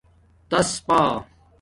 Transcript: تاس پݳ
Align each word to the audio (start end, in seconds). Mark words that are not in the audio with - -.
تاس 0.49 0.69
پݳ 0.85 0.97